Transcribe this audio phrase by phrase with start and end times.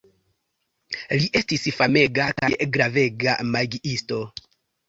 [1.19, 4.23] Li estis famega kaj gravega magiisto.